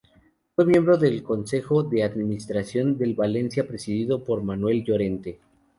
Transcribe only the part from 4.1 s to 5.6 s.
por Manuel Llorente.